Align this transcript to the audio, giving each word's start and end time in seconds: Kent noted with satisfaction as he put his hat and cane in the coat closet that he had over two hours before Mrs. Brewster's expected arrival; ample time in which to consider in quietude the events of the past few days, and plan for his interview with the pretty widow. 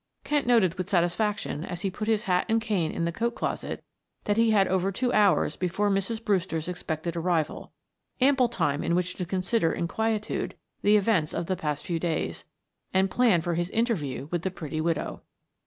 Kent 0.23 0.47
noted 0.47 0.79
with 0.79 0.89
satisfaction 0.89 1.63
as 1.63 1.81
he 1.81 1.91
put 1.91 2.07
his 2.07 2.23
hat 2.23 2.47
and 2.49 2.59
cane 2.59 2.91
in 2.91 3.05
the 3.05 3.11
coat 3.11 3.35
closet 3.35 3.83
that 4.23 4.35
he 4.35 4.49
had 4.49 4.67
over 4.67 4.91
two 4.91 5.13
hours 5.13 5.55
before 5.55 5.91
Mrs. 5.91 6.25
Brewster's 6.25 6.67
expected 6.67 7.15
arrival; 7.15 7.71
ample 8.19 8.49
time 8.49 8.83
in 8.83 8.95
which 8.95 9.13
to 9.13 9.25
consider 9.27 9.71
in 9.71 9.87
quietude 9.87 10.55
the 10.81 10.97
events 10.97 11.35
of 11.35 11.45
the 11.45 11.55
past 11.55 11.85
few 11.85 11.99
days, 11.99 12.45
and 12.91 13.11
plan 13.11 13.41
for 13.41 13.53
his 13.53 13.69
interview 13.69 14.27
with 14.31 14.41
the 14.41 14.49
pretty 14.49 14.81
widow. 14.81 15.21